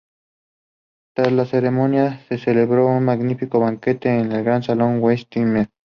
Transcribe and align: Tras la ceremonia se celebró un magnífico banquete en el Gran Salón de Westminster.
Tras 1.15 1.31
la 1.31 1.45
ceremonia 1.45 2.21
se 2.27 2.39
celebró 2.39 2.87
un 2.87 3.05
magnífico 3.05 3.59
banquete 3.59 4.09
en 4.09 4.31
el 4.31 4.43
Gran 4.43 4.63
Salón 4.63 4.95
de 4.95 4.99
Westminster. 5.01 5.69